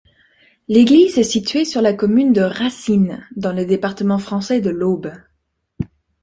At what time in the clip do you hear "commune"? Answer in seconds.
1.93-2.33